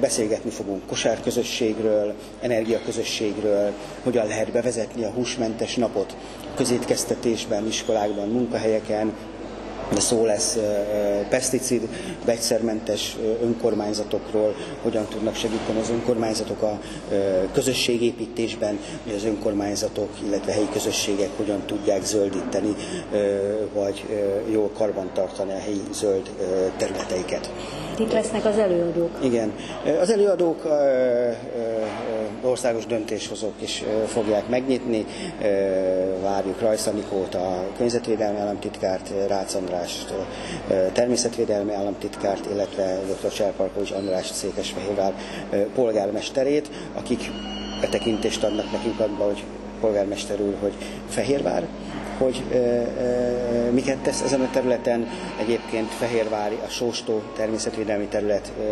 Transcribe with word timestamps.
Beszélgetni 0.00 0.50
fogunk 0.50 0.86
kosárközösségről, 0.86 2.14
energiaközösségről, 2.40 3.72
hogyan 4.02 4.26
lehet 4.26 4.52
bevezetni 4.52 5.04
a 5.04 5.10
húsmentes 5.10 5.74
napot 5.76 6.16
közétkeztetésben, 6.54 7.66
iskolákban, 7.66 8.28
munkahelyeken, 8.28 9.12
de 9.94 10.00
szó 10.00 10.24
lesz 10.24 10.58
peszticid, 11.28 11.88
vegyszermentes 12.24 13.16
önkormányzatokról, 13.42 14.54
hogyan 14.82 15.06
tudnak 15.08 15.34
segíteni 15.34 15.80
az 15.80 15.90
önkormányzatok 15.90 16.62
a 16.62 16.78
közösségépítésben, 17.52 18.78
hogy 19.04 19.14
az 19.14 19.24
önkormányzatok, 19.24 20.08
illetve 20.26 20.52
helyi 20.52 20.68
közösségek 20.72 21.28
hogyan 21.36 21.62
tudják 21.66 22.04
zöldíteni, 22.04 22.74
vagy 23.74 24.04
jól 24.50 24.70
karbantartani 24.74 25.52
a 25.52 25.58
helyi 25.58 25.82
zöld 25.92 26.30
területeiket. 26.76 27.52
Itt 27.98 28.12
lesznek 28.12 28.44
az 28.44 28.58
előadók. 28.58 29.10
Igen. 29.22 29.52
Az 30.00 30.10
előadók 30.10 30.62
országos 32.42 32.86
döntéshozók 32.86 33.54
is 33.58 33.84
fogják 34.06 34.48
megnyitni. 34.48 35.04
Várjuk 36.22 36.60
Rajsz 36.60 36.86
Anikót, 36.86 37.34
a 37.34 37.64
környezetvédelmi 37.76 38.38
államtitkárt, 38.38 39.12
Rácz 39.28 39.54
Andrást, 39.54 40.14
természetvédelmi 40.92 41.72
államtitkárt, 41.72 42.46
illetve 42.52 42.98
dr. 43.22 43.32
Cserparkovics 43.32 43.90
András 43.90 44.26
Székesfehérvár 44.26 45.12
polgármesterét, 45.74 46.70
akik 46.94 47.30
betekintést 47.80 48.44
adnak 48.44 48.72
nekünk 48.72 49.00
abba, 49.00 49.24
hogy 49.24 49.44
polgármester 49.80 50.40
úr, 50.40 50.54
hogy 50.60 50.72
Fehérvár, 51.08 51.66
hogy 52.18 52.42
e, 52.52 52.56
e, 52.56 53.70
miket 53.70 53.98
tesz 53.98 54.22
ezen 54.22 54.40
a 54.40 54.50
területen. 54.52 55.06
Egyébként 55.40 55.88
Fehérvári, 55.88 56.58
a 56.66 56.68
Sóstó 56.68 57.22
természetvédelmi 57.36 58.06
terület 58.06 58.52
e, 58.58 58.62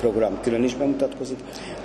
program 0.00 0.40
külön 0.40 0.64
is 0.64 0.74
bemutatkozik 0.74 1.38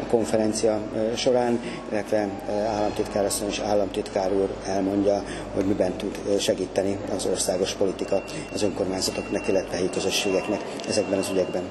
a 0.04 0.06
konferencia 0.10 0.80
során, 1.16 1.60
illetve 1.92 2.30
államtitkár 2.68 3.26
asszony 3.26 3.48
és 3.48 3.60
államtitkár 3.60 4.34
úr 4.34 4.50
elmondja, 4.68 5.24
hogy 5.54 5.66
miben 5.66 5.94
tud 5.94 6.40
segíteni 6.40 6.98
az 7.16 7.26
országos 7.26 7.74
politika 7.74 8.24
az 8.54 8.64
önkormányzatoknak, 8.64 9.48
illetve 9.48 9.76
helyi 9.76 9.90
közösségeknek 9.90 10.62
ezekben 10.88 11.20
az 11.20 11.30
ügyekben. 11.32 11.64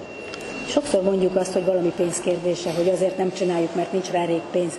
Sokszor 0.69 1.03
mondjuk 1.03 1.37
azt, 1.37 1.53
hogy 1.53 1.65
valami 1.65 1.93
pénzkérdése, 1.97 2.73
hogy 2.73 2.89
azért 2.89 3.17
nem 3.17 3.33
csináljuk, 3.33 3.75
mert 3.75 3.93
nincs 3.93 4.11
rá 4.11 4.25
rég 4.25 4.41
pénz. 4.51 4.73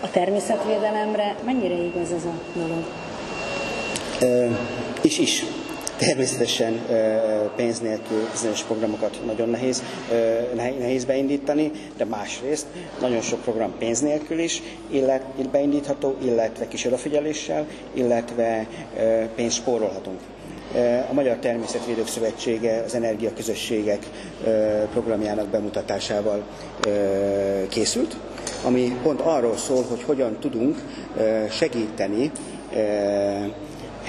A 0.00 0.10
természetvédelemre 0.10 1.36
mennyire 1.44 1.74
igaz 1.74 2.12
ez 2.12 2.24
a 2.24 2.32
dolog? 2.54 2.84
is 5.02 5.18
is. 5.18 5.44
Természetesen 5.98 6.80
pénz 7.56 7.80
nélkül 7.80 8.28
bizonyos 8.32 8.62
programokat 8.62 9.20
nagyon 9.26 9.48
nehéz, 9.48 9.82
nehéz 10.54 11.04
beindítani, 11.04 11.70
de 11.96 12.04
másrészt 12.04 12.66
nagyon 13.00 13.20
sok 13.20 13.40
program 13.40 13.74
pénz 13.78 14.00
nélkül 14.00 14.38
is 14.38 14.62
illet, 14.90 15.22
beindítható, 15.50 16.16
illetve 16.24 16.68
kis 16.68 16.84
odafigyeléssel, 16.84 17.66
illetve 17.94 18.66
pénzt 19.34 19.56
spórolhatunk. 19.56 20.20
A 21.10 21.12
Magyar 21.12 21.36
Természetvédők 21.36 22.06
Szövetsége 22.06 22.82
az 22.86 22.94
Energiaközösségek 22.94 24.06
programjának 24.92 25.46
bemutatásával 25.46 26.42
készült, 27.68 28.16
ami 28.64 28.98
pont 29.02 29.20
arról 29.20 29.56
szól, 29.56 29.84
hogy 29.88 30.02
hogyan 30.02 30.36
tudunk 30.40 30.78
segíteni 31.50 32.30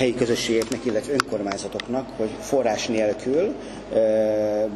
helyi 0.02 0.16
közösségeknek, 0.16 0.86
illetve 0.86 1.12
önkormányzatoknak, 1.12 2.10
hogy 2.18 2.30
forrás 2.40 2.88
nélkül, 2.88 3.56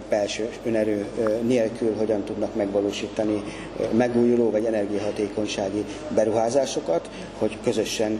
belső 0.09 0.50
önerő 0.66 1.06
nélkül 1.41 1.96
hogyan 1.97 2.24
tudnak 2.24 2.56
megvalósítani 2.56 3.44
megújuló 3.91 4.52
vagy 4.52 4.66
energiahatékonysági 4.66 5.85
beruházásokat, 6.16 7.09
hogy 7.38 7.58
közösen 7.64 8.19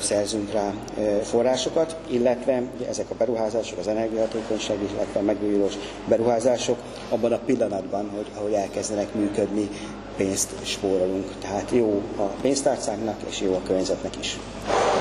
szerzünk 0.00 0.52
rá 0.52 0.74
forrásokat, 1.22 1.96
illetve 2.10 2.62
ezek 2.88 3.10
a 3.10 3.14
beruházások, 3.14 3.78
az 3.78 3.88
energiahatékonysági, 3.88 4.84
illetve 4.94 5.20
a 5.20 5.22
megújulós 5.22 5.74
beruházások 6.08 6.78
abban 7.08 7.32
a 7.32 7.38
pillanatban, 7.38 8.10
hogy 8.16 8.26
ahogy 8.36 8.52
elkezdenek 8.52 9.14
működni, 9.14 9.68
pénzt 10.16 10.50
spórolunk. 10.62 11.32
Tehát 11.40 11.70
jó 11.70 12.02
a 12.16 12.22
pénztárcánknak, 12.22 13.16
és 13.28 13.40
jó 13.40 13.54
a 13.54 13.60
környezetnek 13.66 14.14
is. 14.20 14.38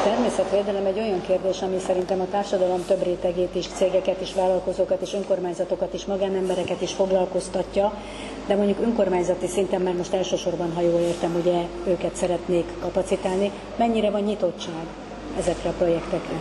Természetvédelem 0.03 0.85
egy 0.85 0.99
olyan 0.99 1.21
kérdés, 1.21 1.61
ami 1.61 1.79
szerintem 1.79 2.21
a 2.21 2.27
társadalom 2.31 2.85
több 2.85 3.03
rétegét 3.03 3.55
is, 3.55 3.67
cégeket 3.67 4.21
is, 4.21 4.33
vállalkozókat 4.33 5.01
és 5.01 5.13
önkormányzatokat 5.13 5.93
is, 5.93 6.05
magánembereket 6.05 6.81
is 6.81 6.93
foglalkoztatja, 6.93 7.93
de 8.47 8.55
mondjuk 8.55 8.81
önkormányzati 8.81 9.47
szinten, 9.47 9.81
mert 9.81 9.97
most 9.97 10.13
elsősorban, 10.13 10.73
ha 10.73 10.81
jól 10.81 10.99
értem, 10.99 11.35
ugye 11.35 11.61
őket 11.87 12.15
szeretnék 12.15 12.65
kapacitálni, 12.81 13.51
mennyire 13.75 14.09
van 14.09 14.21
nyitottság 14.21 14.85
ezekre 15.37 15.69
a 15.69 15.73
projektekre? 15.77 16.35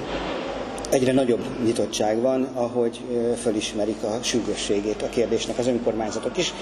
Egyre 0.92 1.12
nagyobb 1.12 1.44
nyitottság 1.64 2.20
van, 2.20 2.48
ahogy 2.54 3.00
fölismerik 3.42 4.02
a 4.02 4.18
sürgősségét 4.22 5.02
a 5.02 5.08
kérdésnek 5.08 5.58
az 5.58 5.66
önkormányzatok 5.66 6.38
is. 6.38 6.54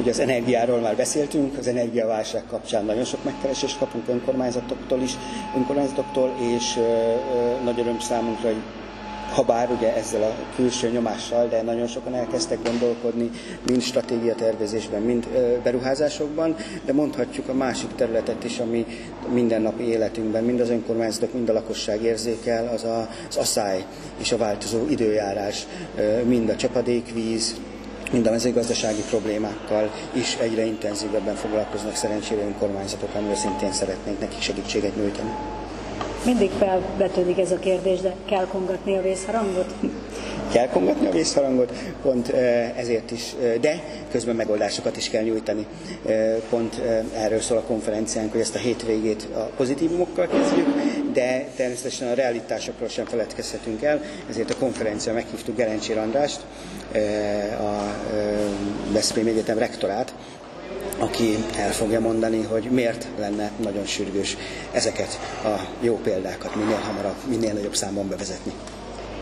Ugye 0.00 0.10
az 0.10 0.18
energiáról 0.18 0.78
már 0.80 0.96
beszéltünk, 0.96 1.58
az 1.58 1.66
energiaválság 1.66 2.44
kapcsán 2.50 2.84
nagyon 2.84 3.04
sok 3.04 3.24
megkeresést 3.24 3.78
kapunk 3.78 4.08
önkormányzatoktól 4.08 5.00
is, 5.00 5.12
önkormányzatoktól, 5.56 6.34
és 6.56 6.78
nagy 7.64 7.80
öröm 7.80 7.98
számunkra, 8.00 8.48
hogy 8.48 8.62
ha 9.32 9.42
bár 9.42 9.70
ugye 9.70 9.94
ezzel 9.94 10.22
a 10.22 10.34
külső 10.54 10.88
nyomással, 10.88 11.48
de 11.48 11.62
nagyon 11.62 11.86
sokan 11.86 12.14
elkezdtek 12.14 12.58
gondolkodni, 12.62 13.30
mind 13.66 13.82
stratégiatervezésben, 13.82 15.02
mind 15.02 15.28
beruházásokban, 15.62 16.56
de 16.84 16.92
mondhatjuk 16.92 17.48
a 17.48 17.54
másik 17.54 17.94
területet 17.94 18.44
is, 18.44 18.58
ami 18.58 18.86
mindennapi 19.32 19.82
életünkben, 19.82 20.44
mind 20.44 20.60
az 20.60 20.70
önkormányzatok, 20.70 21.32
mind 21.32 21.48
a 21.48 21.52
lakosság 21.52 22.02
érzékel, 22.02 22.68
az 22.74 22.84
a, 22.84 23.08
az 23.28 23.36
asszály 23.36 23.84
és 24.18 24.32
a 24.32 24.36
változó 24.36 24.88
időjárás, 24.88 25.66
mind 26.24 26.48
a 26.48 26.56
csapadékvíz, 26.56 27.54
mind 28.12 28.26
a 28.26 28.30
mezőgazdasági 28.30 29.02
problémákkal 29.08 29.90
is 30.12 30.36
egyre 30.36 30.64
intenzívebben 30.64 31.34
foglalkoznak 31.34 31.94
szerencsére 31.94 32.42
önkormányzatok, 32.42 33.14
amivel 33.14 33.36
szintén 33.36 33.72
szeretnénk 33.72 34.20
nekik 34.20 34.40
segítséget 34.40 34.96
nyújtani. 34.96 35.30
Mindig 36.28 36.50
felvetődik 36.58 37.38
ez 37.38 37.52
a 37.52 37.58
kérdés, 37.58 38.00
de 38.00 38.14
kell 38.26 38.46
kongatni 38.46 38.96
a 38.96 39.02
vészharangot? 39.02 39.74
Kell 40.52 40.68
kongatni 40.68 41.06
a 41.06 41.10
vészharangot, 41.10 41.72
pont 42.02 42.28
ezért 42.76 43.10
is, 43.10 43.34
de 43.60 43.82
közben 44.10 44.36
megoldásokat 44.36 44.96
is 44.96 45.10
kell 45.10 45.22
nyújtani. 45.22 45.66
Pont 46.50 46.82
erről 47.14 47.40
szól 47.40 47.56
a 47.58 47.62
konferenciánk, 47.62 48.32
hogy 48.32 48.40
ezt 48.40 48.54
a 48.54 48.58
hétvégét 48.58 49.28
a 49.34 49.50
pozitívumokkal 49.56 50.26
kezdjük, 50.26 50.66
de 51.12 51.46
természetesen 51.56 52.08
a 52.08 52.14
realitásokról 52.14 52.88
sem 52.88 53.04
feledkezhetünk 53.04 53.82
el, 53.82 54.00
ezért 54.28 54.50
a 54.50 54.56
konferencia 54.56 55.12
meghívtuk 55.12 55.56
Gerencsér 55.56 55.98
Andrást, 55.98 56.40
a 57.60 57.94
Veszprém 58.92 59.26
Egyetem 59.26 59.58
rektorát, 59.58 60.14
aki 60.98 61.44
el 61.56 61.72
fogja 61.72 62.00
mondani, 62.00 62.42
hogy 62.42 62.64
miért 62.70 63.06
lenne 63.18 63.50
nagyon 63.62 63.84
sürgős 63.84 64.36
ezeket 64.72 65.18
a 65.44 65.60
jó 65.80 65.96
példákat 65.96 66.54
minél 66.54 66.76
hamarabb, 66.76 67.16
minél 67.28 67.52
nagyobb 67.52 67.74
számban 67.74 68.08
bevezetni. 68.08 68.52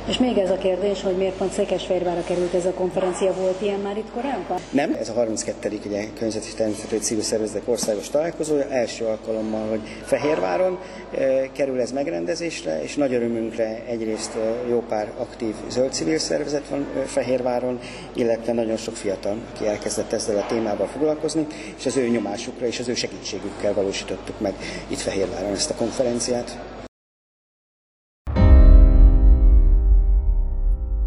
És 0.08 0.18
még 0.18 0.38
ez 0.38 0.50
a 0.50 0.56
kérdés, 0.56 1.02
hogy 1.02 1.16
miért 1.16 1.36
pont 1.36 1.52
Székesfehérvárra 1.52 2.24
került 2.24 2.54
ez 2.54 2.66
a 2.66 2.72
konferencia, 2.72 3.32
volt 3.32 3.62
ilyen 3.62 3.80
már 3.80 3.96
itt 3.96 4.10
korábban? 4.14 4.58
Nem, 4.70 4.96
ez 5.00 5.08
a 5.08 5.12
32. 5.12 5.80
Ugye, 5.86 6.04
környezeti 6.14 6.54
természetű 6.56 6.96
civil 6.96 7.22
szervezetek 7.22 7.68
országos 7.68 8.08
találkozója, 8.08 8.68
első 8.68 9.04
alkalommal, 9.04 9.68
hogy 9.68 9.80
Fehérváron 10.04 10.78
e, 11.18 11.52
kerül 11.52 11.80
ez 11.80 11.92
megrendezésre, 11.92 12.82
és 12.82 12.94
nagy 12.94 13.14
örömünkre 13.14 13.82
egyrészt 13.88 14.34
e, 14.34 14.68
jó 14.68 14.82
pár 14.88 15.12
aktív 15.18 15.54
zöld 15.68 15.92
civil 15.92 16.18
szervezet 16.18 16.68
van 16.68 16.86
e, 16.96 17.00
Fehérváron, 17.00 17.78
illetve 18.12 18.52
nagyon 18.52 18.76
sok 18.76 18.96
fiatal, 18.96 19.36
aki 19.54 19.66
elkezdett 19.66 20.12
ezzel 20.12 20.36
a 20.36 20.46
témával 20.46 20.86
foglalkozni, 20.86 21.46
és 21.78 21.86
az 21.86 21.96
ő 21.96 22.08
nyomásukra 22.08 22.66
és 22.66 22.78
az 22.78 22.88
ő 22.88 22.94
segítségükkel 22.94 23.74
valósítottuk 23.74 24.40
meg 24.40 24.54
itt 24.88 25.00
Fehérváron 25.00 25.52
ezt 25.52 25.70
a 25.70 25.74
konferenciát. 25.74 26.75